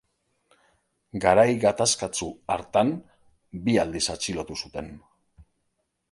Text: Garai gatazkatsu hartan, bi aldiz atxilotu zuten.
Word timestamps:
Garai 1.25 1.49
gatazkatsu 1.65 2.29
hartan, 2.55 2.93
bi 3.67 3.75
aldiz 3.83 4.05
atxilotu 4.15 4.57
zuten. 4.65 4.89